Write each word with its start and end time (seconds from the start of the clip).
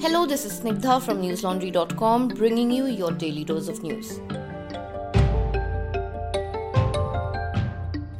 Hello, 0.00 0.26
this 0.26 0.44
is 0.44 0.60
Snigdha 0.60 1.00
from 1.00 1.22
newslaundry.com 1.22 2.28
bringing 2.28 2.70
you 2.70 2.86
your 2.86 3.12
daily 3.12 3.44
dose 3.44 3.68
of 3.68 3.82
news. 3.82 4.20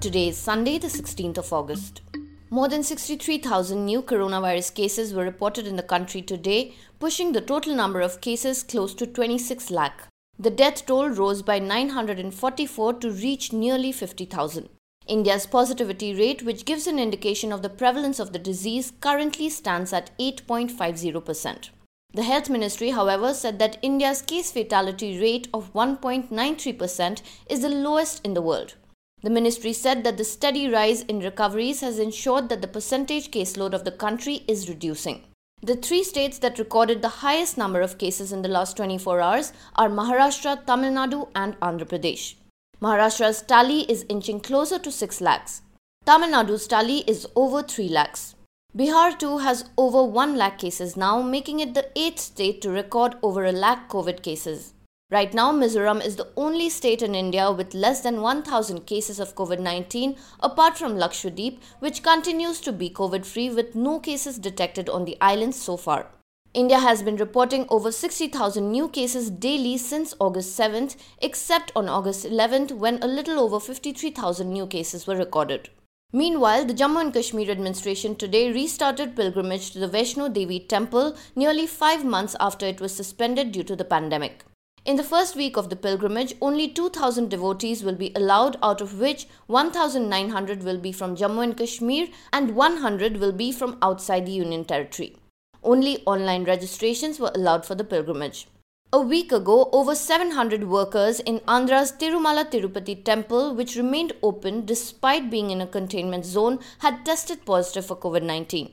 Today 0.01 0.29
is 0.29 0.39
Sunday, 0.39 0.79
the 0.79 0.87
16th 0.87 1.39
of 1.39 1.53
August. 1.53 2.03
More 2.51 2.69
than 2.69 2.83
63,000 2.83 3.85
new 3.85 4.03
coronavirus 4.03 4.75
cases 4.75 5.13
were 5.13 5.25
reported 5.25 5.67
in 5.67 5.77
the 5.77 5.83
country 5.83 6.23
today, 6.23 6.75
pushing 7.01 7.33
the 7.33 7.41
total 7.41 7.75
number 7.75 8.01
of 8.01 8.21
cases 8.21 8.63
close 8.63 8.95
to 8.95 9.07
26 9.07 9.71
lakh. 9.71 10.09
The 10.39 10.51
death 10.51 10.87
toll 10.87 11.09
rose 11.11 11.43
by 11.43 11.59
944 11.59 12.95
to 12.95 13.11
reach 13.11 13.53
nearly 13.53 13.91
50,000. 13.91 14.69
India's 15.07 15.47
positivity 15.47 16.15
rate, 16.15 16.43
which 16.43 16.65
gives 16.65 16.87
an 16.87 16.99
indication 16.99 17.53
of 17.53 17.61
the 17.63 17.69
prevalence 17.69 18.19
of 18.19 18.33
the 18.33 18.39
disease, 18.39 18.93
currently 19.01 19.51
stands 19.51 19.93
at 19.93 20.17
8.50%. 20.19 21.69
The 22.15 22.23
Health 22.23 22.49
Ministry, 22.49 22.91
however, 22.91 23.35
said 23.35 23.59
that 23.59 23.77
India's 23.83 24.23
case 24.23 24.53
fatality 24.53 25.21
rate 25.21 25.49
of 25.53 25.73
1.93% 25.75 27.23
is 27.51 27.61
the 27.61 27.69
lowest 27.69 28.25
in 28.25 28.35
the 28.35 28.41
world. 28.41 28.75
The 29.23 29.31
ministry 29.31 29.73
said 29.73 30.05
that 30.05 30.17
the 30.17 30.25
steady 30.25 30.69
rise 30.69 31.03
in 31.03 31.19
recoveries 31.21 31.81
has 31.81 31.99
ensured 31.99 32.49
that 32.51 32.63
the 32.63 32.69
percentage 32.69 33.31
caseload 33.31 33.75
of 33.75 33.85
the 33.85 33.91
country 33.91 34.45
is 34.47 34.69
reducing. 34.69 35.23
The 35.63 35.77
three 35.77 36.05
states 36.05 36.39
that 36.39 36.59
recorded 36.59 37.03
the 37.03 37.21
highest 37.25 37.57
number 37.57 37.81
of 37.81 37.99
cases 37.99 38.33
in 38.33 38.43
the 38.43 38.49
last 38.49 38.77
24 38.77 39.21
hours 39.21 39.53
are 39.77 39.89
Maharashtra, 39.89 40.67
Tamil 40.67 40.93
Nadu, 40.93 41.29
and 41.35 41.59
Andhra 41.61 41.89
Pradesh. 41.89 42.35
Maharashtra's 42.83 43.43
tally 43.43 43.81
is 43.91 44.05
inching 44.09 44.41
closer 44.41 44.79
to 44.79 44.91
6 44.91 45.21
lakhs. 45.21 45.63
Tamil 46.07 46.31
Nadu's 46.31 46.67
tally 46.67 46.99
is 47.07 47.27
over 47.35 47.63
3 47.63 47.89
lakhs. 47.89 48.35
Bihar 48.77 49.19
too 49.19 49.39
has 49.39 49.65
over 49.79 50.03
1 50.03 50.37
lakh 50.37 50.59
cases 50.59 50.97
now, 50.97 51.23
making 51.23 51.61
it 51.61 51.75
the 51.75 51.89
8th 51.97 52.19
state 52.19 52.61
to 52.63 52.71
record 52.71 53.15
over 53.23 53.45
a 53.45 53.53
lakh 53.53 53.89
COVID 53.89 54.23
cases. 54.23 54.75
Right 55.11 55.33
now, 55.33 55.53
Mizoram 55.53 56.05
is 56.05 56.17
the 56.17 56.29
only 56.37 56.69
state 56.69 57.01
in 57.01 57.15
India 57.15 57.53
with 57.53 57.73
less 57.73 58.01
than 58.01 58.21
1000 58.21 58.85
cases 58.85 59.21
of 59.21 59.37
COVID 59.37 59.61
19, 59.61 60.17
apart 60.41 60.77
from 60.77 60.97
Lakshadweep, 60.97 61.61
which 61.79 62.03
continues 62.03 62.61
to 62.63 62.73
be 62.73 62.91
COVID 62.91 63.25
free 63.25 63.49
with 63.49 63.77
no 63.77 64.01
cases 64.01 64.39
detected 64.39 64.89
on 64.89 65.05
the 65.05 65.17
islands 65.21 65.61
so 65.61 65.77
far. 65.77 66.09
India 66.55 66.79
has 66.79 67.03
been 67.03 67.17
reporting 67.17 67.67
over 67.69 67.91
60,000 67.91 68.71
new 68.71 68.89
cases 68.89 69.29
daily 69.29 69.77
since 69.77 70.15
August 70.21 70.57
7th, 70.57 70.95
except 71.21 71.73
on 71.75 71.89
August 71.89 72.25
11th 72.25 72.71
when 72.71 73.03
a 73.03 73.09
little 73.09 73.41
over 73.41 73.59
53,000 73.59 74.53
new 74.53 74.65
cases 74.65 75.05
were 75.05 75.17
recorded. 75.17 75.69
Meanwhile, 76.13 76.67
the 76.67 76.73
Jammu 76.73 77.01
and 77.01 77.13
Kashmir 77.13 77.51
administration 77.51 78.15
today 78.15 78.53
restarted 78.53 79.17
pilgrimage 79.17 79.73
to 79.73 79.81
the 79.81 79.89
Vaishno 79.89 80.33
Devi 80.33 80.61
temple 80.61 81.17
nearly 81.35 81.67
five 81.67 82.05
months 82.05 82.37
after 82.39 82.67
it 82.67 82.81
was 82.81 82.95
suspended 82.95 83.51
due 83.51 83.65
to 83.65 83.75
the 83.75 83.85
pandemic. 83.85 84.45
In 84.85 84.95
the 84.95 85.03
first 85.03 85.35
week 85.35 85.57
of 85.57 85.71
the 85.71 85.77
pilgrimage, 85.77 86.37
only 86.41 86.69
2,000 86.69 87.31
devotees 87.31 87.83
will 87.83 87.97
be 87.97 88.13
allowed, 88.15 88.59
out 88.63 88.81
of 88.81 89.01
which 89.01 89.27
1,900 89.49 90.63
will 90.63 90.79
be 90.79 90.93
from 90.93 91.17
Jammu 91.17 91.43
and 91.43 91.57
Kashmir 91.57 92.07
and 92.33 92.55
100 92.55 93.17
will 93.17 93.33
be 93.33 93.51
from 93.51 93.77
outside 93.83 94.25
the 94.25 94.31
Union 94.31 94.65
Territory. 94.65 95.17
Only 95.65 96.03
online 96.05 96.45
registrations 96.45 97.19
were 97.19 97.33
allowed 97.35 97.65
for 97.65 97.75
the 97.75 97.85
pilgrimage. 97.85 98.47
A 98.93 99.01
week 99.01 99.33
ago, 99.33 99.71
over 99.73 99.95
700 99.95 100.65
workers 100.69 101.19
in 101.21 101.41
Andhra's 101.41 101.91
Tirumala 101.91 102.49
Tirupati 102.49 103.03
temple, 103.03 103.55
which 103.55 103.75
remained 103.75 104.13
open 104.23 104.67
despite 104.67 105.31
being 105.31 105.51
in 105.51 105.61
a 105.61 105.67
containment 105.67 106.25
zone, 106.25 106.61
had 106.79 107.05
tested 107.05 107.45
positive 107.45 107.87
for 107.87 107.97
COVID 107.97 108.23
19. 108.23 108.71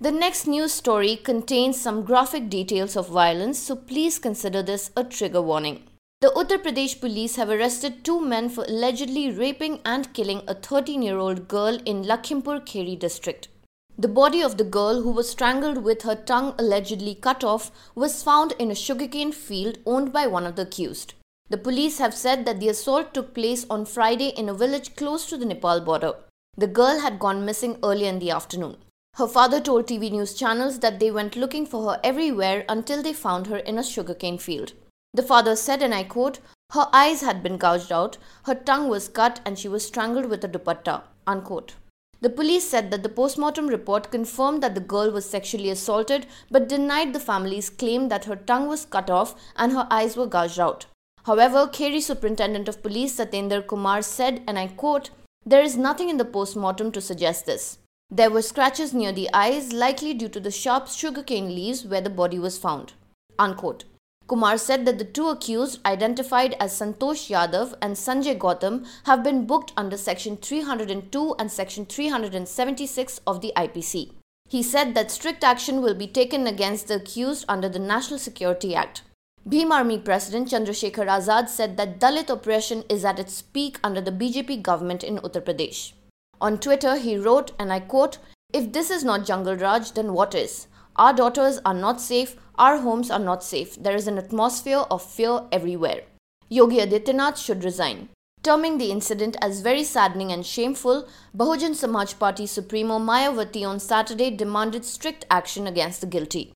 The 0.00 0.12
next 0.12 0.46
news 0.46 0.72
story 0.72 1.16
contains 1.16 1.80
some 1.80 2.04
graphic 2.04 2.48
details 2.50 2.96
of 2.96 3.08
violence, 3.08 3.58
so 3.58 3.74
please 3.74 4.18
consider 4.18 4.62
this 4.62 4.90
a 4.96 5.04
trigger 5.04 5.42
warning. 5.42 5.84
The 6.20 6.32
Uttar 6.36 6.58
Pradesh 6.62 7.00
police 7.00 7.36
have 7.36 7.50
arrested 7.50 8.04
two 8.04 8.20
men 8.20 8.48
for 8.48 8.64
allegedly 8.64 9.30
raping 9.32 9.80
and 9.84 10.12
killing 10.12 10.42
a 10.46 10.54
13 10.54 11.02
year 11.02 11.18
old 11.18 11.48
girl 11.48 11.78
in 11.84 12.04
Lakhimpur 12.04 12.60
Kheri 12.60 12.96
district. 12.96 13.48
The 13.98 14.08
body 14.08 14.42
of 14.42 14.56
the 14.56 14.64
girl, 14.64 15.02
who 15.02 15.10
was 15.10 15.28
strangled 15.30 15.84
with 15.84 16.02
her 16.02 16.16
tongue 16.16 16.54
allegedly 16.58 17.14
cut 17.14 17.44
off, 17.44 17.70
was 17.94 18.22
found 18.22 18.52
in 18.58 18.70
a 18.70 18.74
sugarcane 18.74 19.32
field 19.32 19.78
owned 19.84 20.12
by 20.12 20.26
one 20.26 20.46
of 20.46 20.56
the 20.56 20.62
accused. 20.62 21.14
The 21.50 21.58
police 21.58 21.98
have 21.98 22.14
said 22.14 22.46
that 22.46 22.60
the 22.60 22.70
assault 22.70 23.12
took 23.12 23.34
place 23.34 23.66
on 23.68 23.84
Friday 23.84 24.28
in 24.28 24.48
a 24.48 24.54
village 24.54 24.96
close 24.96 25.26
to 25.26 25.36
the 25.36 25.44
Nepal 25.44 25.80
border. 25.80 26.14
The 26.56 26.66
girl 26.66 27.00
had 27.00 27.18
gone 27.18 27.44
missing 27.44 27.78
early 27.82 28.06
in 28.06 28.18
the 28.18 28.30
afternoon. 28.30 28.78
Her 29.16 29.28
father 29.28 29.60
told 29.60 29.86
TV 29.86 30.10
news 30.10 30.32
channels 30.32 30.78
that 30.78 30.98
they 30.98 31.10
went 31.10 31.36
looking 31.36 31.66
for 31.66 31.90
her 31.90 32.00
everywhere 32.02 32.64
until 32.70 33.02
they 33.02 33.12
found 33.12 33.48
her 33.48 33.58
in 33.58 33.78
a 33.78 33.84
sugarcane 33.84 34.38
field. 34.38 34.72
The 35.12 35.22
father 35.22 35.54
said, 35.54 35.82
and 35.82 35.94
I 35.94 36.04
quote, 36.04 36.38
Her 36.70 36.88
eyes 36.94 37.20
had 37.20 37.42
been 37.42 37.58
gouged 37.58 37.92
out, 37.92 38.16
her 38.44 38.54
tongue 38.54 38.88
was 38.88 39.08
cut, 39.08 39.40
and 39.44 39.58
she 39.58 39.68
was 39.68 39.86
strangled 39.86 40.26
with 40.26 40.42
a 40.44 40.48
dupatta. 40.48 41.02
Unquote. 41.26 41.74
The 42.22 42.30
police 42.30 42.68
said 42.68 42.92
that 42.92 43.02
the 43.02 43.08
postmortem 43.08 43.66
report 43.66 44.12
confirmed 44.12 44.62
that 44.62 44.76
the 44.76 44.80
girl 44.80 45.10
was 45.10 45.28
sexually 45.28 45.70
assaulted 45.70 46.26
but 46.52 46.68
denied 46.68 47.12
the 47.12 47.20
family's 47.20 47.68
claim 47.68 48.08
that 48.10 48.26
her 48.26 48.36
tongue 48.36 48.68
was 48.68 48.84
cut 48.84 49.10
off 49.10 49.34
and 49.56 49.72
her 49.72 49.88
eyes 49.90 50.16
were 50.16 50.28
gouged 50.28 50.60
out. 50.60 50.86
However, 51.24 51.66
Kheri 51.66 52.00
Superintendent 52.00 52.68
of 52.68 52.80
Police 52.82 53.16
Satyender 53.16 53.66
Kumar 53.66 54.02
said, 54.02 54.42
and 54.46 54.56
I 54.56 54.68
quote, 54.68 55.10
There 55.44 55.62
is 55.62 55.76
nothing 55.76 56.08
in 56.08 56.16
the 56.16 56.24
postmortem 56.24 56.92
to 56.92 57.00
suggest 57.00 57.44
this. 57.44 57.78
There 58.08 58.30
were 58.30 58.42
scratches 58.42 58.94
near 58.94 59.10
the 59.10 59.28
eyes, 59.32 59.72
likely 59.72 60.14
due 60.14 60.28
to 60.28 60.40
the 60.40 60.50
sharp 60.52 60.86
sugarcane 60.86 61.54
leaves 61.54 61.84
where 61.84 62.00
the 62.00 62.10
body 62.10 62.38
was 62.38 62.56
found. 62.56 62.92
Unquote. 63.36 63.84
Kumar 64.28 64.56
said 64.56 64.86
that 64.86 64.98
the 64.98 65.04
two 65.04 65.28
accused, 65.28 65.80
identified 65.84 66.54
as 66.60 66.72
Santosh 66.72 67.28
Yadav 67.28 67.74
and 67.82 67.96
Sanjay 67.96 68.38
Gautam, 68.38 68.86
have 69.04 69.22
been 69.22 69.46
booked 69.46 69.72
under 69.76 69.96
Section 69.96 70.36
302 70.36 71.34
and 71.38 71.50
Section 71.50 71.84
376 71.86 73.20
of 73.26 73.40
the 73.40 73.52
IPC. 73.56 74.12
He 74.48 74.62
said 74.62 74.94
that 74.94 75.10
strict 75.10 75.42
action 75.44 75.80
will 75.80 75.94
be 75.94 76.06
taken 76.06 76.46
against 76.46 76.88
the 76.88 76.96
accused 76.96 77.44
under 77.48 77.68
the 77.68 77.78
National 77.78 78.18
Security 78.18 78.74
Act. 78.74 79.02
Bhim 79.48 79.70
Army 79.72 79.98
President 79.98 80.48
Chandrasekhar 80.48 81.08
Azad 81.08 81.48
said 81.48 81.76
that 81.76 81.98
Dalit 81.98 82.30
oppression 82.30 82.84
is 82.88 83.04
at 83.04 83.18
its 83.18 83.42
peak 83.42 83.80
under 83.82 84.00
the 84.00 84.12
BJP 84.12 84.62
government 84.62 85.02
in 85.02 85.18
Uttar 85.18 85.42
Pradesh. 85.42 85.94
On 86.40 86.58
Twitter, 86.58 86.96
he 86.96 87.16
wrote, 87.16 87.52
and 87.58 87.72
I 87.72 87.80
quote, 87.80 88.18
If 88.52 88.72
this 88.72 88.90
is 88.90 89.02
not 89.02 89.24
Jungle 89.24 89.56
Raj, 89.56 89.92
then 89.92 90.12
what 90.12 90.34
is? 90.34 90.68
Our 90.96 91.14
daughters 91.14 91.58
are 91.64 91.74
not 91.74 92.00
safe, 92.00 92.36
our 92.58 92.78
homes 92.78 93.10
are 93.10 93.18
not 93.18 93.42
safe. 93.42 93.76
There 93.76 93.96
is 93.96 94.06
an 94.06 94.18
atmosphere 94.18 94.84
of 94.90 95.02
fear 95.02 95.42
everywhere. 95.50 96.02
Yogi 96.48 96.78
Adityanath 96.78 97.38
should 97.38 97.64
resign. 97.64 98.10
Terming 98.42 98.76
the 98.78 98.90
incident 98.90 99.36
as 99.40 99.60
very 99.60 99.84
saddening 99.84 100.32
and 100.32 100.44
shameful, 100.44 101.08
Bahujan 101.36 101.74
Samaj 101.74 102.18
Party 102.18 102.46
Supremo 102.46 102.98
Mayawati 102.98 103.66
on 103.66 103.78
Saturday 103.78 104.30
demanded 104.30 104.84
strict 104.84 105.24
action 105.30 105.66
against 105.66 106.00
the 106.00 106.06
guilty. 106.06 106.52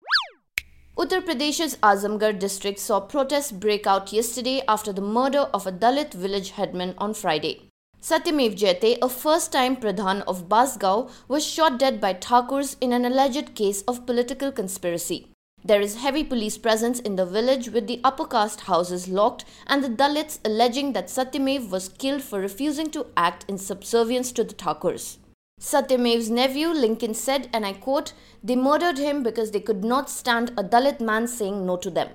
Uttar 0.96 1.20
Pradesh's 1.26 1.76
Azamgarh 1.78 2.38
district 2.38 2.78
saw 2.78 3.00
protests 3.00 3.50
break 3.50 3.86
out 3.86 4.12
yesterday 4.12 4.62
after 4.68 4.92
the 4.92 5.00
murder 5.00 5.48
of 5.52 5.66
a 5.66 5.72
Dalit 5.72 6.14
village 6.14 6.50
headman 6.50 6.94
on 6.98 7.12
Friday. 7.12 7.68
Satyamev 8.02 8.56
Jayate, 8.58 8.98
a 9.00 9.08
first-time 9.08 9.76
Pradhan 9.76 10.22
of 10.22 10.48
Basgaon, 10.48 11.08
was 11.28 11.46
shot 11.46 11.78
dead 11.78 12.00
by 12.00 12.12
Thakurs 12.12 12.74
in 12.80 12.92
an 12.92 13.04
alleged 13.04 13.54
case 13.54 13.82
of 13.82 14.06
political 14.06 14.50
conspiracy. 14.50 15.28
There 15.64 15.80
is 15.80 16.02
heavy 16.02 16.24
police 16.24 16.58
presence 16.58 16.98
in 16.98 17.14
the 17.14 17.24
village 17.24 17.68
with 17.68 17.86
the 17.86 18.00
upper 18.02 18.24
caste 18.24 18.62
houses 18.62 19.06
locked 19.06 19.44
and 19.68 19.84
the 19.84 19.88
Dalits 19.88 20.40
alleging 20.44 20.94
that 20.94 21.06
Satyamev 21.06 21.70
was 21.70 21.90
killed 21.90 22.22
for 22.22 22.40
refusing 22.40 22.90
to 22.90 23.06
act 23.16 23.44
in 23.46 23.56
subservience 23.56 24.32
to 24.32 24.42
the 24.42 24.54
Thakurs. 24.54 25.18
Satyamev's 25.60 26.28
nephew 26.28 26.70
Lincoln 26.70 27.14
said, 27.14 27.48
and 27.52 27.64
I 27.64 27.72
quote, 27.72 28.14
They 28.42 28.56
murdered 28.56 28.98
him 28.98 29.22
because 29.22 29.52
they 29.52 29.60
could 29.60 29.84
not 29.84 30.10
stand 30.10 30.50
a 30.58 30.64
Dalit 30.64 31.00
man 31.00 31.28
saying 31.28 31.64
no 31.64 31.76
to 31.76 31.88
them. 31.88 32.08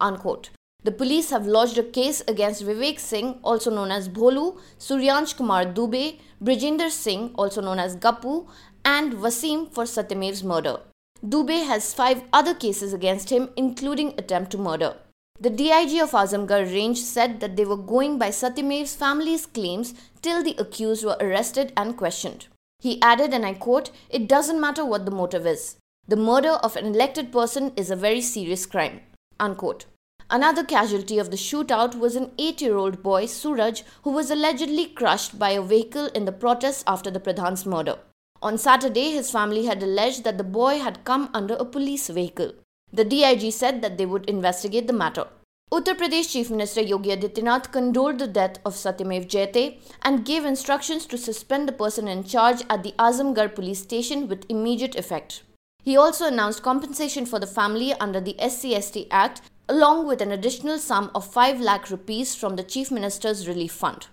Unquote. 0.00 0.48
The 0.84 0.92
police 0.92 1.30
have 1.30 1.46
lodged 1.46 1.78
a 1.78 1.82
case 1.82 2.22
against 2.28 2.62
Vivek 2.62 2.98
Singh, 3.00 3.38
also 3.42 3.70
known 3.70 3.90
as 3.90 4.08
Bholu, 4.08 4.58
Suryansh 4.78 5.34
Kumar 5.34 5.64
Dubey, 5.64 6.20
Brijinder 6.42 6.90
Singh, 6.90 7.30
also 7.36 7.62
known 7.62 7.78
as 7.78 7.96
Gappu, 7.96 8.46
and 8.84 9.14
Vasim 9.14 9.72
for 9.72 9.84
Satyamev's 9.84 10.44
murder. 10.44 10.80
Dubey 11.26 11.64
has 11.66 11.94
five 11.94 12.22
other 12.34 12.54
cases 12.54 12.92
against 12.92 13.30
him, 13.30 13.48
including 13.56 14.12
attempt 14.18 14.50
to 14.50 14.58
murder. 14.58 14.96
The 15.40 15.48
DIG 15.48 16.00
of 16.02 16.10
Azamgarh 16.10 16.70
range 16.72 17.00
said 17.00 17.40
that 17.40 17.56
they 17.56 17.64
were 17.64 17.78
going 17.78 18.18
by 18.18 18.28
Satyamev's 18.28 18.94
family's 18.94 19.46
claims 19.46 19.94
till 20.20 20.42
the 20.42 20.54
accused 20.58 21.02
were 21.02 21.16
arrested 21.18 21.72
and 21.78 21.96
questioned. 21.96 22.48
He 22.78 23.00
added, 23.00 23.32
and 23.32 23.46
I 23.46 23.54
quote, 23.54 23.90
It 24.10 24.28
doesn't 24.28 24.60
matter 24.60 24.84
what 24.84 25.06
the 25.06 25.10
motive 25.10 25.46
is. 25.46 25.76
The 26.06 26.16
murder 26.16 26.58
of 26.62 26.76
an 26.76 26.84
elected 26.84 27.32
person 27.32 27.72
is 27.74 27.90
a 27.90 27.96
very 27.96 28.20
serious 28.20 28.66
crime. 28.66 29.00
Unquote. 29.40 29.86
Another 30.30 30.64
casualty 30.64 31.18
of 31.18 31.30
the 31.30 31.36
shootout 31.36 31.98
was 31.98 32.16
an 32.16 32.30
8 32.38 32.62
year 32.62 32.76
old 32.76 33.02
boy, 33.02 33.26
Suraj, 33.26 33.82
who 34.02 34.10
was 34.10 34.30
allegedly 34.30 34.86
crushed 34.86 35.38
by 35.38 35.50
a 35.50 35.62
vehicle 35.62 36.06
in 36.14 36.24
the 36.24 36.32
protests 36.32 36.82
after 36.86 37.10
the 37.10 37.20
Pradhan's 37.20 37.66
murder. 37.66 37.98
On 38.42 38.58
Saturday, 38.58 39.10
his 39.10 39.30
family 39.30 39.66
had 39.66 39.82
alleged 39.82 40.24
that 40.24 40.38
the 40.38 40.44
boy 40.44 40.78
had 40.78 41.04
come 41.04 41.30
under 41.34 41.54
a 41.54 41.64
police 41.64 42.08
vehicle. 42.08 42.52
The 42.92 43.04
DIG 43.04 43.52
said 43.52 43.82
that 43.82 43.98
they 43.98 44.06
would 44.06 44.28
investigate 44.28 44.86
the 44.86 44.92
matter. 44.92 45.26
Uttar 45.72 45.96
Pradesh 45.96 46.30
Chief 46.30 46.50
Minister 46.50 46.82
Yogi 46.82 47.10
Adityanath 47.10 47.72
condoled 47.72 48.18
the 48.18 48.28
death 48.28 48.58
of 48.64 48.74
Satyamev 48.74 49.26
Jayate 49.28 49.80
and 50.02 50.24
gave 50.24 50.44
instructions 50.44 51.06
to 51.06 51.18
suspend 51.18 51.66
the 51.66 51.72
person 51.72 52.06
in 52.06 52.22
charge 52.22 52.62
at 52.70 52.82
the 52.82 52.92
Azamgarh 52.98 53.54
police 53.54 53.80
station 53.80 54.28
with 54.28 54.46
immediate 54.48 54.94
effect. 54.94 55.42
He 55.82 55.96
also 55.96 56.26
announced 56.26 56.62
compensation 56.62 57.26
for 57.26 57.38
the 57.38 57.46
family 57.46 57.92
under 57.94 58.20
the 58.20 58.36
SCST 58.38 59.08
Act 59.10 59.42
along 59.68 60.06
with 60.06 60.20
an 60.20 60.30
additional 60.30 60.78
sum 60.78 61.10
of 61.14 61.26
5 61.26 61.60
lakh 61.60 61.90
rupees 61.90 62.34
from 62.34 62.56
the 62.56 62.62
Chief 62.62 62.90
Minister's 62.90 63.48
Relief 63.48 63.72
Fund. 63.72 64.08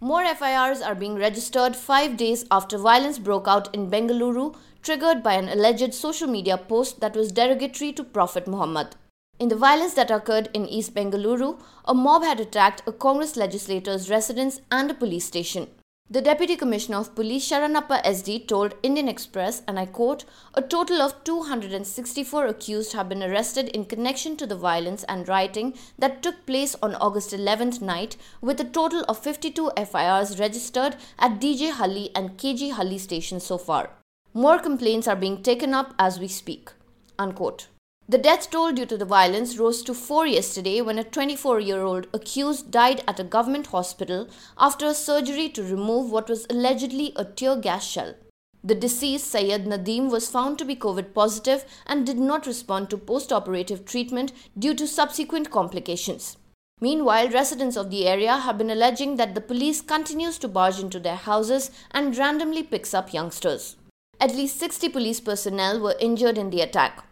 More 0.00 0.24
FIRs 0.34 0.82
are 0.82 0.94
being 0.94 1.14
registered 1.14 1.76
5 1.76 2.16
days 2.16 2.44
after 2.50 2.76
violence 2.76 3.18
broke 3.18 3.46
out 3.46 3.74
in 3.74 3.90
Bengaluru 3.90 4.56
triggered 4.82 5.22
by 5.22 5.34
an 5.34 5.48
alleged 5.48 5.94
social 5.94 6.28
media 6.28 6.58
post 6.58 7.00
that 7.00 7.16
was 7.16 7.32
derogatory 7.32 7.92
to 7.92 8.04
Prophet 8.04 8.46
Muhammad. 8.46 8.96
In 9.38 9.48
the 9.48 9.56
violence 9.56 9.94
that 9.94 10.10
occurred 10.10 10.50
in 10.52 10.66
East 10.66 10.94
Bengaluru, 10.94 11.60
a 11.86 11.94
mob 11.94 12.22
had 12.22 12.38
attacked 12.38 12.82
a 12.86 12.92
Congress 12.92 13.36
legislator's 13.36 14.10
residence 14.10 14.60
and 14.70 14.90
a 14.90 14.94
police 14.94 15.24
station. 15.24 15.68
The 16.10 16.20
Deputy 16.20 16.54
Commissioner 16.54 16.98
of 16.98 17.14
Police 17.14 17.48
Sharanappa 17.48 18.04
SD 18.04 18.46
told 18.46 18.74
Indian 18.82 19.08
Express, 19.08 19.62
and 19.66 19.78
I 19.78 19.86
quote, 19.86 20.26
a 20.52 20.60
total 20.60 21.00
of 21.00 21.24
264 21.24 22.46
accused 22.46 22.92
have 22.92 23.08
been 23.08 23.22
arrested 23.22 23.68
in 23.70 23.86
connection 23.86 24.36
to 24.36 24.46
the 24.46 24.54
violence 24.54 25.04
and 25.04 25.26
rioting 25.26 25.72
that 25.98 26.22
took 26.22 26.44
place 26.44 26.76
on 26.82 26.94
August 26.96 27.30
11th 27.30 27.80
night, 27.80 28.18
with 28.42 28.60
a 28.60 28.64
total 28.64 29.02
of 29.08 29.18
52 29.18 29.70
FIRs 29.78 30.38
registered 30.38 30.96
at 31.18 31.40
DJ 31.40 31.72
Halli 31.72 32.10
and 32.14 32.36
KG 32.36 32.72
Halli 32.74 33.00
stations 33.00 33.42
so 33.42 33.56
far. 33.56 33.88
More 34.34 34.58
complaints 34.58 35.08
are 35.08 35.16
being 35.16 35.42
taken 35.42 35.72
up 35.72 35.94
as 35.98 36.20
we 36.20 36.28
speak. 36.28 36.70
Unquote. 37.18 37.68
The 38.06 38.18
death 38.18 38.50
toll 38.50 38.72
due 38.72 38.84
to 38.84 38.98
the 38.98 39.06
violence 39.06 39.56
rose 39.56 39.82
to 39.84 39.94
four 39.94 40.26
yesterday 40.26 40.82
when 40.82 40.98
a 40.98 41.04
24 41.04 41.58
year 41.60 41.80
old 41.82 42.06
accused 42.12 42.70
died 42.70 43.02
at 43.08 43.18
a 43.18 43.24
government 43.24 43.68
hospital 43.68 44.28
after 44.58 44.84
a 44.84 44.92
surgery 44.92 45.48
to 45.50 45.62
remove 45.62 46.10
what 46.10 46.28
was 46.28 46.46
allegedly 46.50 47.14
a 47.16 47.24
tear 47.24 47.56
gas 47.56 47.86
shell. 47.86 48.14
The 48.62 48.74
deceased, 48.74 49.30
Syed 49.30 49.64
Nadim, 49.64 50.10
was 50.10 50.30
found 50.30 50.58
to 50.58 50.66
be 50.66 50.76
COVID 50.76 51.14
positive 51.14 51.64
and 51.86 52.04
did 52.04 52.18
not 52.18 52.46
respond 52.46 52.90
to 52.90 52.98
post 52.98 53.32
operative 53.32 53.86
treatment 53.86 54.32
due 54.58 54.74
to 54.74 54.86
subsequent 54.86 55.50
complications. 55.50 56.36
Meanwhile, 56.82 57.30
residents 57.30 57.76
of 57.76 57.90
the 57.90 58.06
area 58.06 58.36
have 58.36 58.58
been 58.58 58.70
alleging 58.70 59.16
that 59.16 59.34
the 59.34 59.40
police 59.40 59.80
continues 59.80 60.36
to 60.40 60.48
barge 60.48 60.78
into 60.78 61.00
their 61.00 61.16
houses 61.16 61.70
and 61.90 62.16
randomly 62.18 62.62
picks 62.62 62.92
up 62.92 63.14
youngsters. 63.14 63.76
At 64.20 64.34
least 64.34 64.58
60 64.58 64.90
police 64.90 65.20
personnel 65.20 65.80
were 65.80 65.96
injured 66.00 66.36
in 66.36 66.50
the 66.50 66.60
attack. 66.60 67.02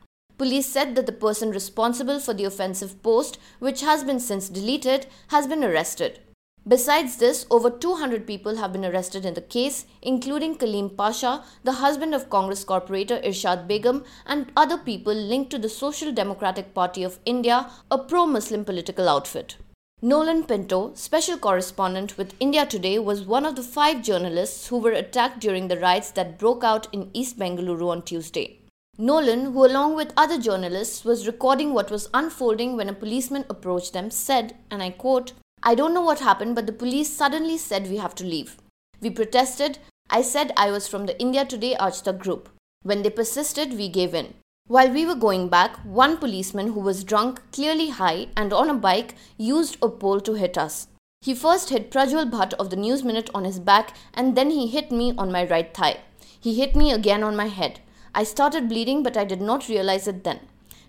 Police 0.42 0.66
said 0.66 0.96
that 0.96 1.06
the 1.06 1.12
person 1.12 1.52
responsible 1.52 2.18
for 2.18 2.34
the 2.34 2.44
offensive 2.44 3.00
post, 3.00 3.38
which 3.60 3.80
has 3.82 4.02
been 4.02 4.18
since 4.18 4.48
deleted, 4.48 5.06
has 5.28 5.46
been 5.46 5.62
arrested. 5.62 6.18
Besides 6.66 7.18
this, 7.18 7.46
over 7.48 7.70
200 7.70 8.26
people 8.26 8.56
have 8.56 8.72
been 8.72 8.84
arrested 8.84 9.24
in 9.24 9.34
the 9.34 9.40
case, 9.40 9.86
including 10.02 10.56
Kaleem 10.56 10.96
Pasha, 10.96 11.44
the 11.62 11.74
husband 11.74 12.12
of 12.12 12.28
Congress 12.28 12.64
corporator 12.64 13.24
Irshad 13.24 13.68
Begum, 13.68 14.02
and 14.26 14.50
other 14.56 14.76
people 14.76 15.14
linked 15.14 15.52
to 15.52 15.60
the 15.60 15.68
Social 15.68 16.10
Democratic 16.10 16.74
Party 16.74 17.04
of 17.04 17.20
India, 17.24 17.70
a 17.88 17.96
pro 17.96 18.26
Muslim 18.26 18.64
political 18.64 19.08
outfit. 19.08 19.58
Nolan 20.02 20.42
Pinto, 20.42 20.92
special 20.94 21.38
correspondent 21.38 22.18
with 22.18 22.34
India 22.40 22.66
Today, 22.66 22.98
was 22.98 23.22
one 23.22 23.46
of 23.46 23.54
the 23.54 23.62
five 23.62 24.02
journalists 24.02 24.66
who 24.66 24.78
were 24.78 24.90
attacked 24.90 25.38
during 25.38 25.68
the 25.68 25.78
riots 25.78 26.10
that 26.10 26.36
broke 26.36 26.64
out 26.64 26.88
in 26.92 27.10
East 27.14 27.38
Bengaluru 27.38 27.88
on 27.88 28.02
Tuesday. 28.02 28.61
Nolan, 28.98 29.52
who 29.52 29.64
along 29.64 29.96
with 29.96 30.12
other 30.18 30.38
journalists 30.38 31.02
was 31.02 31.26
recording 31.26 31.72
what 31.72 31.90
was 31.90 32.10
unfolding 32.12 32.76
when 32.76 32.90
a 32.90 32.94
policeman 32.94 33.44
approached 33.48 33.94
them, 33.94 34.10
said, 34.10 34.54
and 34.70 34.82
I 34.82 34.90
quote, 34.90 35.32
I 35.62 35.74
don't 35.74 35.94
know 35.94 36.02
what 36.02 36.20
happened, 36.20 36.54
but 36.54 36.66
the 36.66 36.72
police 36.74 37.08
suddenly 37.08 37.56
said 37.56 37.88
we 37.88 37.96
have 37.96 38.14
to 38.16 38.24
leave. 38.24 38.58
We 39.00 39.08
protested. 39.08 39.78
I 40.10 40.20
said 40.20 40.52
I 40.56 40.70
was 40.70 40.88
from 40.88 41.06
the 41.06 41.18
India 41.18 41.46
Today 41.46 41.74
Aaj 41.80 42.18
group. 42.18 42.50
When 42.82 43.02
they 43.02 43.10
persisted, 43.10 43.72
we 43.78 43.88
gave 43.88 44.12
in. 44.12 44.34
While 44.66 44.90
we 44.90 45.06
were 45.06 45.14
going 45.14 45.48
back, 45.48 45.76
one 45.84 46.18
policeman 46.18 46.68
who 46.68 46.80
was 46.80 47.02
drunk, 47.02 47.40
clearly 47.50 47.88
high, 47.88 48.28
and 48.36 48.52
on 48.52 48.68
a 48.68 48.74
bike 48.74 49.14
used 49.38 49.78
a 49.80 49.88
pole 49.88 50.20
to 50.20 50.34
hit 50.34 50.58
us. 50.58 50.88
He 51.22 51.34
first 51.34 51.70
hit 51.70 51.90
Prajwal 51.90 52.30
Bhatt 52.30 52.52
of 52.54 52.70
the 52.70 52.76
News 52.76 53.04
Minute 53.04 53.30
on 53.32 53.44
his 53.44 53.58
back 53.58 53.96
and 54.12 54.36
then 54.36 54.50
he 54.50 54.66
hit 54.66 54.92
me 54.92 55.14
on 55.16 55.32
my 55.32 55.46
right 55.46 55.72
thigh. 55.72 56.00
He 56.40 56.54
hit 56.54 56.76
me 56.76 56.92
again 56.92 57.22
on 57.22 57.36
my 57.36 57.46
head. 57.46 57.80
I 58.14 58.24
started 58.24 58.68
bleeding, 58.68 59.02
but 59.02 59.16
I 59.16 59.24
did 59.24 59.40
not 59.40 59.68
realize 59.68 60.06
it 60.06 60.24
then. 60.24 60.40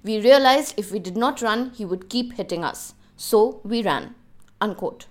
We 0.04 0.20
realized 0.20 0.74
if 0.76 0.92
we 0.92 1.00
did 1.00 1.16
not 1.16 1.42
run, 1.42 1.72
he 1.72 1.86
would 1.86 2.10
keep 2.10 2.34
hitting 2.34 2.64
us. 2.64 2.94
So 3.16 3.62
we 3.64 3.82
ran. 3.82 4.16
Unquote. 4.60 5.06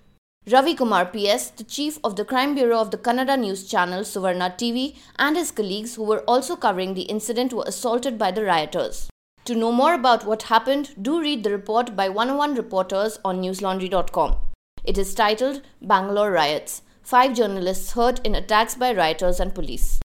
Ravi 0.50 0.74
Kumar 0.74 1.06
PS, 1.06 1.50
the 1.50 1.64
chief 1.64 1.98
of 2.02 2.16
the 2.16 2.24
crime 2.24 2.54
bureau 2.54 2.80
of 2.80 2.90
the 2.90 2.98
Kannada 2.98 3.38
news 3.38 3.66
channel 3.66 4.02
Suvarna 4.02 4.58
TV, 4.58 4.96
and 5.16 5.36
his 5.36 5.52
colleagues 5.52 5.94
who 5.94 6.02
were 6.02 6.24
also 6.26 6.56
covering 6.56 6.94
the 6.94 7.02
incident 7.02 7.52
were 7.52 7.64
assaulted 7.66 8.18
by 8.18 8.30
the 8.30 8.44
rioters. 8.44 9.08
To 9.46 9.54
know 9.54 9.72
more 9.72 9.94
about 9.94 10.26
what 10.26 10.42
happened, 10.42 10.90
do 11.00 11.20
read 11.20 11.44
the 11.44 11.50
report 11.50 11.96
by 11.96 12.08
101 12.08 12.56
reporters 12.56 13.18
on 13.24 13.40
newslaundry.com. 13.40 14.36
It 14.84 14.98
is 14.98 15.14
titled 15.14 15.62
Bangalore 15.80 16.32
Riots 16.32 16.82
Five 17.02 17.34
Journalists 17.34 17.92
Hurt 17.92 18.24
in 18.26 18.34
Attacks 18.34 18.74
by 18.74 18.92
Rioters 18.92 19.40
and 19.40 19.54
Police. 19.54 20.01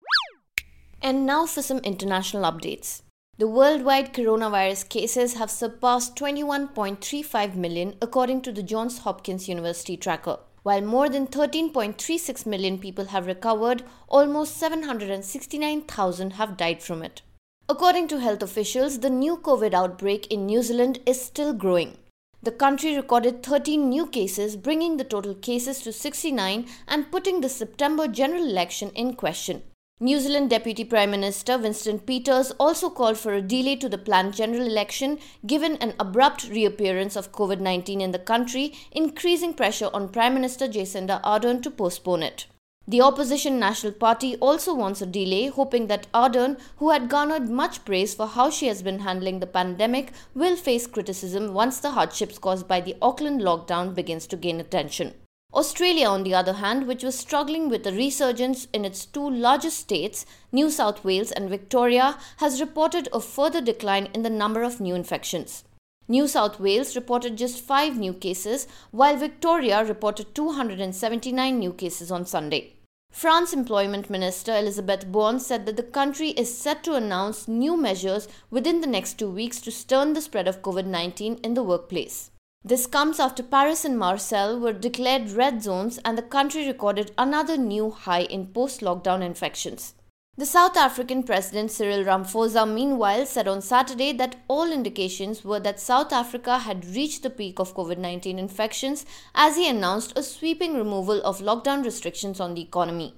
And 1.05 1.27
now 1.27 1.45
for 1.45 1.61
some 1.61 1.81
international 1.81 2.51
updates. 2.51 3.03
The 3.37 3.47
worldwide 3.47 4.15
coronavirus 4.15 4.89
cases 4.89 5.35
have 5.35 5.51
surpassed 5.51 6.17
21.35 6.17 7.57
million 7.57 7.97
according 8.01 8.41
to 8.41 8.53
the 8.53 8.63
Johns 8.63 9.01
Hopkins 9.01 9.47
University 9.47 9.99
tracker. 9.99 10.39
While 10.63 10.81
more 10.81 11.11
than 11.11 11.27
13.36 11.27 12.47
million 12.47 12.79
people 12.79 13.05
have 13.07 13.27
recovered, 13.27 13.83
almost 14.09 14.57
769,000 14.57 16.31
have 16.33 16.57
died 16.57 16.83
from 16.83 17.03
it. 17.03 17.21
According 17.69 18.09
to 18.09 18.21
health 18.21 18.43
officials, 18.43 19.01
the 19.01 19.11
new 19.11 19.37
COVID 19.37 19.75
outbreak 19.75 20.27
in 20.29 20.47
New 20.47 20.63
Zealand 20.63 21.01
is 21.05 21.21
still 21.21 21.53
growing. 21.53 21.99
The 22.43 22.51
country 22.51 22.97
recorded 22.97 23.43
13 23.43 23.91
new 23.91 24.07
cases, 24.07 24.57
bringing 24.57 24.97
the 24.97 25.05
total 25.05 25.35
cases 25.35 25.81
to 25.81 25.93
69 25.93 26.67
and 26.89 27.11
putting 27.11 27.43
the 27.43 27.51
September 27.51 28.09
general 28.09 28.43
election 28.43 28.89
in 28.95 29.17
question. 29.17 29.65
New 30.01 30.19
Zealand 30.19 30.51
Deputy 30.51 30.83
Prime 30.83 31.13
Minister 31.13 31.57
Winston 31.57 32.01
Peters 32.01 32.51
also 32.59 32.91
called 32.91 33.17
for 33.17 33.33
a 33.33 33.41
delay 33.41 33.77
to 33.77 33.89
the 33.89 33.97
planned 33.97 34.35
general 34.35 34.67
election 34.67 35.21
given 35.47 35.77
an 35.77 35.95
abrupt 36.01 36.49
reappearance 36.49 37.15
of 37.15 37.31
COVID 37.31 37.61
19 37.61 38.01
in 38.01 38.11
the 38.11 38.19
country, 38.19 38.75
increasing 38.91 39.55
pressure 39.55 39.91
on 39.95 40.09
Prime 40.09 40.35
Minister 40.35 40.67
Jacinda 40.67 41.23
Ardern 41.23 41.63
to 41.63 41.71
postpone 41.71 42.25
it. 42.25 42.47
The 42.89 43.03
opposition 43.03 43.61
National 43.61 43.93
Party 43.93 44.35
also 44.39 44.75
wants 44.75 45.01
a 45.01 45.07
delay, 45.07 45.47
hoping 45.47 45.87
that 45.87 46.11
Ardern, 46.13 46.59
who 46.79 46.91
had 46.91 47.09
garnered 47.09 47.49
much 47.49 47.85
praise 47.85 48.17
for 48.17 48.27
how 48.27 48.51
she 48.51 48.67
has 48.67 48.83
been 48.83 48.99
handling 48.99 49.39
the 49.39 49.47
pandemic, 49.47 50.11
will 50.35 50.57
face 50.57 50.89
criticism 50.89 51.55
once 51.55 51.79
the 51.79 51.93
hardships 51.93 52.37
caused 52.37 52.67
by 52.67 52.81
the 52.81 52.97
Auckland 53.01 53.43
lockdown 53.43 53.95
begins 53.95 54.27
to 54.27 54.37
gain 54.37 54.59
attention. 54.59 55.15
Australia, 55.55 56.09
on 56.09 56.25
the 56.25 56.35
other 56.35 56.55
hand, 56.55 56.89
which 56.89 57.05
was 57.05 57.17
struggling 57.17 57.69
with 57.69 57.87
a 57.87 57.93
resurgence 57.93 58.67
in 58.73 58.85
its 58.85 59.07
two 59.07 59.31
largest 59.31 59.79
states, 59.79 60.27
New 60.51 60.69
South 60.69 61.05
Wales 61.05 61.31
and 61.31 61.49
Victoria, 61.49 62.19
has 62.39 62.61
reported 62.61 63.09
a 63.13 63.21
further 63.21 63.61
decline 63.61 64.09
in 64.13 64.23
the 64.23 64.31
number 64.31 64.65
of 64.65 64.81
new 64.81 64.97
infections. 64.97 65.63
New 66.09 66.27
South 66.27 66.59
Wales 66.59 66.97
reported 66.97 67.39
just 67.39 67.65
5 67.65 67.97
new 67.97 68.13
cases, 68.13 68.67
while 68.91 69.17
Victoria 69.17 69.85
reported 69.85 70.35
279 70.35 71.59
new 71.59 71.73
cases 71.73 72.11
on 72.11 72.27
Sunday. 72.27 72.75
France 73.13 73.53
Employment 73.53 74.11
Minister 74.11 74.57
Elisabeth 74.57 75.07
Borne 75.07 75.39
said 75.39 75.67
that 75.67 75.77
the 75.77 75.85
country 75.85 76.31
is 76.31 76.59
set 76.59 76.83
to 76.83 76.97
announce 76.97 77.47
new 77.47 77.77
measures 77.77 78.27
within 78.51 78.81
the 78.81 78.89
next 78.89 79.21
two 79.21 79.31
weeks 79.31 79.61
to 79.61 79.71
stem 79.71 80.15
the 80.15 80.21
spread 80.21 80.49
of 80.49 80.63
COVID 80.63 80.87
19 80.87 81.37
in 81.45 81.55
the 81.55 81.63
workplace. 81.63 82.33
This 82.67 82.87
comes 82.87 83.21
after 83.21 83.43
Paris 83.43 83.85
and 83.85 83.99
Marseille 83.99 84.59
were 84.59 84.73
declared 84.73 85.33
red 85.33 85.63
zones 85.63 85.99
and 86.03 86.17
the 86.17 86.23
country 86.23 86.67
recorded 86.67 87.13
another 87.19 87.59
new 87.59 87.91
high 87.91 88.23
in 88.23 88.47
post 88.47 88.81
lockdown 88.81 89.21
infections. 89.21 89.93
The 90.39 90.47
South 90.47 90.75
African 90.75 91.25
President 91.25 91.71
Cyril 91.71 92.05
Ramaphosa, 92.05 92.67
meanwhile, 92.67 93.27
said 93.27 93.47
on 93.47 93.61
Saturday 93.61 94.13
that 94.15 94.37
all 94.49 94.73
indications 94.73 95.45
were 95.45 95.61
that 95.61 95.79
South 95.79 96.11
Africa 96.11 96.61
had 96.61 96.87
reached 96.87 97.23
the 97.23 97.29
peak 97.29 97.59
of 97.59 97.75
COVID 97.75 97.99
19 97.99 98.39
infections 98.39 99.05
as 99.35 99.57
he 99.57 99.69
announced 99.69 100.17
a 100.17 100.23
sweeping 100.23 100.75
removal 100.75 101.21
of 101.23 101.41
lockdown 101.41 101.85
restrictions 101.85 102.41
on 102.41 102.55
the 102.55 102.63
economy. 102.63 103.15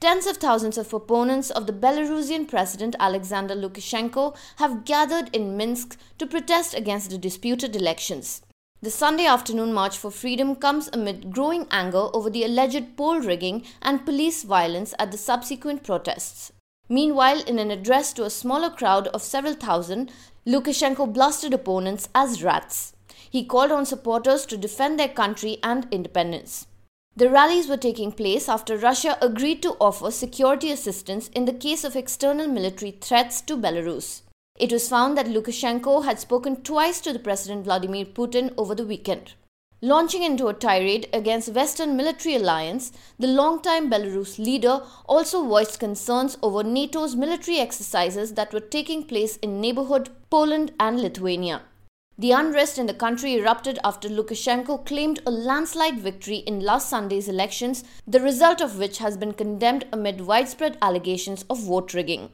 Tens 0.00 0.28
of 0.28 0.36
thousands 0.36 0.78
of 0.78 0.94
opponents 0.94 1.50
of 1.50 1.66
the 1.66 1.72
Belarusian 1.72 2.46
President 2.46 2.94
Alexander 3.00 3.56
Lukashenko 3.56 4.36
have 4.58 4.84
gathered 4.84 5.28
in 5.34 5.56
Minsk 5.56 5.98
to 6.18 6.26
protest 6.26 6.72
against 6.72 7.10
the 7.10 7.18
disputed 7.18 7.74
elections. 7.74 8.42
The 8.80 8.92
Sunday 8.92 9.26
afternoon 9.26 9.72
March 9.72 9.98
for 9.98 10.12
Freedom 10.12 10.54
comes 10.54 10.88
amid 10.92 11.32
growing 11.32 11.66
anger 11.72 12.10
over 12.14 12.30
the 12.30 12.44
alleged 12.44 12.96
poll 12.96 13.18
rigging 13.18 13.64
and 13.82 14.06
police 14.06 14.44
violence 14.44 14.94
at 15.00 15.10
the 15.10 15.18
subsequent 15.18 15.82
protests. 15.82 16.52
Meanwhile, 16.88 17.42
in 17.48 17.58
an 17.58 17.72
address 17.72 18.12
to 18.12 18.24
a 18.24 18.30
smaller 18.30 18.70
crowd 18.70 19.08
of 19.08 19.20
several 19.20 19.54
thousand, 19.54 20.12
Lukashenko 20.46 21.12
blasted 21.12 21.52
opponents 21.52 22.08
as 22.14 22.44
rats. 22.44 22.92
He 23.28 23.44
called 23.44 23.72
on 23.72 23.84
supporters 23.84 24.46
to 24.46 24.56
defend 24.56 25.00
their 25.00 25.08
country 25.08 25.58
and 25.64 25.88
independence. 25.90 26.68
The 27.18 27.28
rallies 27.28 27.66
were 27.66 27.76
taking 27.76 28.12
place 28.12 28.48
after 28.48 28.76
Russia 28.76 29.18
agreed 29.20 29.60
to 29.62 29.74
offer 29.80 30.12
security 30.12 30.70
assistance 30.70 31.26
in 31.34 31.46
the 31.46 31.52
case 31.52 31.82
of 31.82 31.96
external 31.96 32.46
military 32.46 32.92
threats 32.92 33.40
to 33.40 33.56
Belarus. 33.56 34.22
It 34.56 34.70
was 34.70 34.88
found 34.88 35.18
that 35.18 35.26
Lukashenko 35.26 36.04
had 36.04 36.20
spoken 36.20 36.62
twice 36.62 37.00
to 37.00 37.12
the 37.12 37.18
President 37.18 37.64
Vladimir 37.64 38.04
Putin 38.04 38.54
over 38.56 38.72
the 38.72 38.86
weekend. 38.86 39.34
Launching 39.82 40.22
into 40.22 40.46
a 40.46 40.54
tirade 40.54 41.08
against 41.12 41.48
Western 41.48 41.96
military 41.96 42.36
alliance, 42.36 42.92
the 43.18 43.26
longtime 43.26 43.90
Belarus 43.90 44.38
leader 44.38 44.82
also 45.06 45.44
voiced 45.44 45.80
concerns 45.80 46.38
over 46.40 46.62
NATO's 46.62 47.16
military 47.16 47.58
exercises 47.58 48.34
that 48.34 48.52
were 48.52 48.60
taking 48.60 49.02
place 49.02 49.38
in 49.38 49.60
neighborhood 49.60 50.10
Poland 50.30 50.70
and 50.78 51.00
Lithuania. 51.00 51.62
The 52.20 52.32
unrest 52.32 52.78
in 52.78 52.86
the 52.86 52.94
country 52.94 53.36
erupted 53.36 53.78
after 53.84 54.08
Lukashenko 54.08 54.84
claimed 54.84 55.20
a 55.24 55.30
landslide 55.30 56.00
victory 56.00 56.38
in 56.38 56.58
last 56.58 56.90
Sunday's 56.90 57.28
elections, 57.28 57.84
the 58.08 58.18
result 58.18 58.60
of 58.60 58.76
which 58.76 58.98
has 58.98 59.16
been 59.16 59.34
condemned 59.34 59.86
amid 59.92 60.22
widespread 60.22 60.78
allegations 60.82 61.44
of 61.48 61.62
vote 61.62 61.94
rigging. 61.94 62.30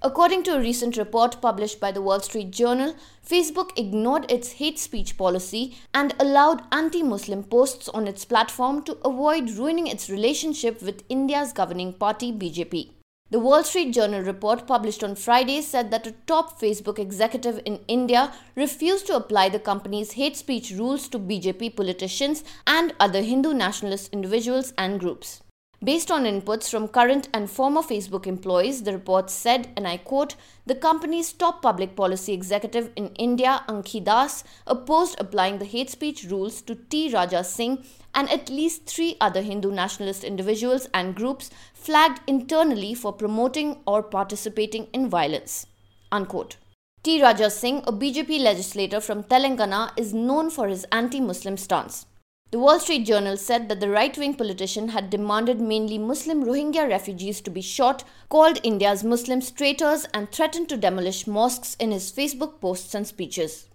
According 0.00 0.44
to 0.44 0.56
a 0.56 0.60
recent 0.60 0.96
report 0.96 1.42
published 1.42 1.78
by 1.78 1.92
the 1.92 2.00
Wall 2.00 2.20
Street 2.20 2.52
Journal, 2.52 2.94
Facebook 3.26 3.78
ignored 3.78 4.30
its 4.32 4.52
hate 4.52 4.78
speech 4.78 5.18
policy 5.18 5.76
and 5.92 6.14
allowed 6.18 6.62
anti 6.72 7.02
Muslim 7.02 7.44
posts 7.44 7.90
on 7.90 8.08
its 8.08 8.24
platform 8.24 8.82
to 8.84 8.96
avoid 9.04 9.50
ruining 9.50 9.88
its 9.88 10.08
relationship 10.08 10.80
with 10.80 11.04
India's 11.10 11.52
governing 11.52 11.92
party 11.92 12.32
BJP. 12.32 12.93
The 13.34 13.40
Wall 13.40 13.64
Street 13.64 13.90
Journal 13.90 14.22
report 14.22 14.64
published 14.64 15.02
on 15.02 15.16
Friday 15.16 15.60
said 15.60 15.90
that 15.90 16.06
a 16.06 16.12
top 16.28 16.60
Facebook 16.60 17.00
executive 17.00 17.60
in 17.64 17.80
India 17.88 18.32
refused 18.54 19.08
to 19.08 19.16
apply 19.16 19.48
the 19.48 19.58
company's 19.58 20.12
hate 20.12 20.36
speech 20.36 20.70
rules 20.70 21.08
to 21.08 21.18
BJP 21.18 21.74
politicians 21.74 22.44
and 22.64 22.94
other 23.00 23.22
Hindu 23.22 23.52
nationalist 23.52 24.12
individuals 24.12 24.72
and 24.78 25.00
groups. 25.00 25.42
Based 25.84 26.10
on 26.10 26.24
inputs 26.24 26.70
from 26.70 26.88
current 26.88 27.28
and 27.34 27.50
former 27.50 27.82
Facebook 27.82 28.26
employees, 28.26 28.84
the 28.84 28.92
report 28.94 29.28
said, 29.28 29.68
and 29.76 29.86
I 29.86 29.98
quote, 29.98 30.34
the 30.64 30.74
company's 30.74 31.30
top 31.30 31.60
public 31.60 31.94
policy 31.94 32.32
executive 32.32 32.90
in 32.96 33.08
India, 33.16 33.62
Ankhi 33.68 34.02
Das, 34.02 34.44
opposed 34.66 35.20
applying 35.20 35.58
the 35.58 35.66
hate 35.66 35.90
speech 35.90 36.24
rules 36.24 36.62
to 36.62 36.74
T. 36.74 37.10
Raja 37.12 37.44
Singh 37.44 37.84
and 38.14 38.30
at 38.30 38.48
least 38.48 38.86
three 38.86 39.18
other 39.20 39.42
Hindu 39.42 39.72
nationalist 39.72 40.24
individuals 40.24 40.88
and 40.94 41.14
groups 41.14 41.50
flagged 41.74 42.20
internally 42.26 42.94
for 42.94 43.12
promoting 43.12 43.82
or 43.86 44.02
participating 44.02 44.86
in 44.94 45.10
violence. 45.10 45.66
Unquote. 46.10 46.56
T. 47.02 47.20
Raja 47.20 47.50
Singh, 47.50 47.82
a 47.86 47.92
BJP 47.92 48.40
legislator 48.40 49.00
from 49.00 49.22
Telangana, 49.22 49.90
is 49.98 50.14
known 50.14 50.48
for 50.48 50.66
his 50.66 50.86
anti 50.90 51.20
Muslim 51.20 51.58
stance. 51.58 52.06
The 52.54 52.60
Wall 52.60 52.78
Street 52.78 53.04
Journal 53.04 53.36
said 53.36 53.68
that 53.68 53.80
the 53.80 53.88
right 53.88 54.16
wing 54.16 54.34
politician 54.34 54.90
had 54.90 55.10
demanded 55.10 55.60
mainly 55.60 55.98
Muslim 55.98 56.44
Rohingya 56.44 56.88
refugees 56.88 57.40
to 57.40 57.50
be 57.50 57.60
shot, 57.60 58.04
called 58.28 58.60
India's 58.62 59.02
Muslims 59.02 59.50
traitors, 59.50 60.06
and 60.14 60.30
threatened 60.30 60.68
to 60.68 60.76
demolish 60.76 61.26
mosques 61.26 61.74
in 61.80 61.90
his 61.90 62.12
Facebook 62.12 62.60
posts 62.60 62.94
and 62.94 63.08
speeches. 63.08 63.66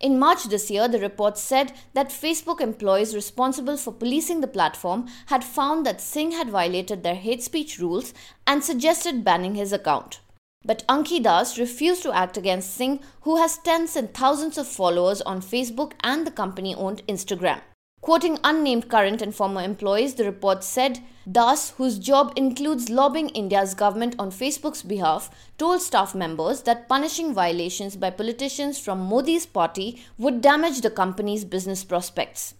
In 0.00 0.18
March 0.18 0.46
this 0.46 0.68
year, 0.68 0.88
the 0.88 0.98
report 0.98 1.38
said 1.38 1.74
that 1.92 2.08
Facebook 2.08 2.60
employees 2.60 3.14
responsible 3.14 3.76
for 3.76 3.92
policing 3.92 4.40
the 4.40 4.48
platform 4.48 5.06
had 5.26 5.44
found 5.44 5.86
that 5.86 6.00
Singh 6.00 6.32
had 6.32 6.50
violated 6.50 7.04
their 7.04 7.14
hate 7.14 7.40
speech 7.44 7.78
rules 7.78 8.12
and 8.48 8.64
suggested 8.64 9.22
banning 9.22 9.54
his 9.54 9.72
account. 9.72 10.18
But 10.64 10.84
Ankhi 10.88 11.22
Das 11.22 11.56
refused 11.56 12.02
to 12.02 12.12
act 12.12 12.36
against 12.36 12.74
Singh, 12.74 12.98
who 13.20 13.36
has 13.36 13.58
tens 13.58 13.94
and 13.94 14.12
thousands 14.12 14.58
of 14.58 14.66
followers 14.66 15.22
on 15.22 15.40
Facebook 15.40 15.92
and 16.02 16.26
the 16.26 16.32
company 16.32 16.74
owned 16.74 17.06
Instagram. 17.06 17.60
Quoting 18.04 18.38
unnamed 18.44 18.90
current 18.90 19.22
and 19.22 19.34
former 19.34 19.62
employees, 19.62 20.16
the 20.16 20.24
report 20.24 20.62
said 20.62 21.00
Das, 21.32 21.70
whose 21.78 21.98
job 21.98 22.34
includes 22.36 22.90
lobbying 22.90 23.30
India's 23.30 23.72
government 23.72 24.14
on 24.18 24.30
Facebook's 24.30 24.82
behalf, 24.82 25.30
told 25.56 25.80
staff 25.80 26.14
members 26.14 26.60
that 26.64 26.86
punishing 26.86 27.32
violations 27.32 27.96
by 27.96 28.10
politicians 28.10 28.78
from 28.78 29.00
Modi's 29.00 29.46
party 29.46 30.04
would 30.18 30.42
damage 30.42 30.82
the 30.82 30.90
company's 30.90 31.46
business 31.46 31.82
prospects. 31.82 32.52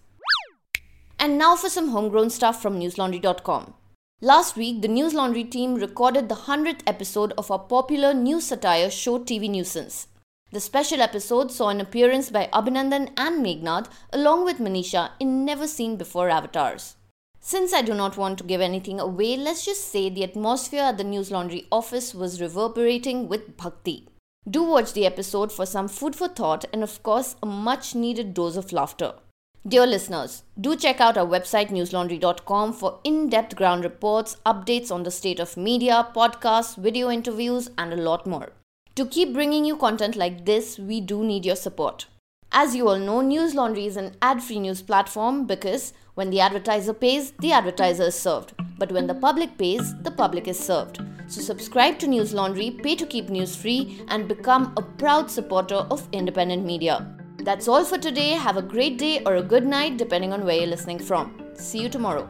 And 1.19 1.37
now 1.37 1.55
for 1.55 1.69
some 1.69 1.89
homegrown 1.89 2.31
stuff 2.31 2.59
from 2.59 2.79
newslaundry.com. 2.79 3.75
Last 4.21 4.55
week, 4.55 4.81
the 4.81 4.87
News 4.87 5.13
Laundry 5.13 5.43
team 5.43 5.75
recorded 5.75 6.27
the 6.27 6.33
100th 6.49 6.81
episode 6.87 7.33
of 7.37 7.51
our 7.51 7.59
popular 7.59 8.15
news 8.15 8.47
satire 8.47 8.89
show 8.89 9.19
TV 9.19 9.47
Newsance. 9.47 10.07
The 10.55 10.61
special 10.61 11.01
episode 11.01 11.51
saw 11.51 11.67
an 11.67 11.81
appearance 11.81 12.29
by 12.29 12.47
Abhinandan 12.53 13.09
and 13.17 13.45
Meghnad 13.45 13.89
along 14.13 14.45
with 14.45 14.59
Manisha 14.59 15.09
in 15.19 15.43
never 15.43 15.67
seen 15.67 15.97
before 15.97 16.29
avatars. 16.29 16.95
Since 17.41 17.73
I 17.73 17.81
do 17.81 17.93
not 17.93 18.15
want 18.15 18.37
to 18.37 18.45
give 18.45 18.61
anything 18.61 18.97
away, 18.97 19.35
let's 19.35 19.65
just 19.65 19.91
say 19.91 20.09
the 20.09 20.23
atmosphere 20.23 20.83
at 20.83 20.97
the 20.97 21.03
News 21.03 21.29
Laundry 21.29 21.67
office 21.73 22.15
was 22.15 22.39
reverberating 22.39 23.27
with 23.27 23.57
bhakti. 23.57 24.07
Do 24.49 24.63
watch 24.63 24.93
the 24.93 25.05
episode 25.05 25.51
for 25.51 25.65
some 25.65 25.89
food 25.89 26.15
for 26.15 26.29
thought 26.29 26.63
and, 26.71 26.83
of 26.83 27.03
course, 27.03 27.35
a 27.43 27.45
much 27.45 27.93
needed 27.93 28.33
dose 28.33 28.55
of 28.55 28.71
laughter. 28.71 29.15
Dear 29.67 29.85
listeners, 29.85 30.43
do 30.57 30.77
check 30.77 31.01
out 31.01 31.17
our 31.17 31.27
website 31.27 31.67
newslaundry.com 31.67 32.71
for 32.71 33.01
in 33.03 33.27
depth 33.27 33.57
ground 33.57 33.83
reports, 33.83 34.37
updates 34.45 34.89
on 34.89 35.03
the 35.03 35.11
state 35.11 35.41
of 35.41 35.57
media, 35.57 36.07
podcasts, 36.15 36.77
video 36.77 37.09
interviews, 37.09 37.69
and 37.77 37.91
a 37.91 37.97
lot 37.97 38.25
more. 38.25 38.53
To 38.95 39.05
keep 39.05 39.33
bringing 39.33 39.65
you 39.65 39.75
content 39.75 40.15
like 40.15 40.45
this, 40.45 40.79
we 40.79 41.01
do 41.01 41.21
need 41.21 41.45
your 41.45 41.57
support. 41.57 42.05
As 42.53 42.73
you 42.73 42.87
all 42.87 42.97
know, 42.97 43.19
News 43.19 43.53
Laundry 43.53 43.87
is 43.87 43.97
an 43.97 44.15
ad 44.21 44.41
free 44.41 44.57
news 44.57 44.81
platform 44.81 45.45
because 45.45 45.91
when 46.13 46.29
the 46.29 46.39
advertiser 46.39 46.93
pays, 46.93 47.33
the 47.41 47.51
advertiser 47.51 48.03
is 48.03 48.15
served. 48.15 48.53
But 48.77 48.93
when 48.93 49.05
the 49.05 49.13
public 49.13 49.57
pays, 49.57 49.93
the 50.03 50.11
public 50.11 50.47
is 50.47 50.57
served. 50.57 51.01
So 51.27 51.41
subscribe 51.41 51.99
to 51.99 52.07
News 52.07 52.33
Laundry, 52.33 52.71
pay 52.71 52.95
to 52.95 53.05
keep 53.05 53.27
news 53.27 53.53
free, 53.53 54.01
and 54.07 54.29
become 54.29 54.73
a 54.77 54.81
proud 54.81 55.29
supporter 55.29 55.85
of 55.91 56.07
independent 56.13 56.65
media. 56.65 57.05
That's 57.39 57.67
all 57.67 57.83
for 57.83 57.97
today. 57.97 58.29
Have 58.29 58.55
a 58.55 58.61
great 58.61 58.97
day 58.97 59.21
or 59.25 59.35
a 59.35 59.43
good 59.43 59.65
night, 59.65 59.97
depending 59.97 60.31
on 60.31 60.45
where 60.45 60.55
you're 60.55 60.67
listening 60.67 60.99
from. 60.99 61.37
See 61.55 61.81
you 61.81 61.89
tomorrow. 61.89 62.29